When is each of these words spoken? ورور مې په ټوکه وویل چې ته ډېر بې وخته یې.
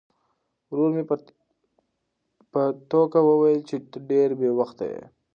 ورور 0.71 0.91
مې 0.95 1.03
په 2.53 2.61
ټوکه 2.89 3.19
وویل 3.29 3.59
چې 3.69 3.75
ته 3.91 3.97
ډېر 4.09 4.29
بې 4.39 4.49
وخته 4.59 4.85
یې. 4.91 5.03